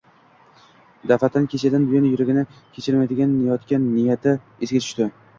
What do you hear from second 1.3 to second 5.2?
kechadan buyon yuragini kemirayotgan niya-ti esiga tushdi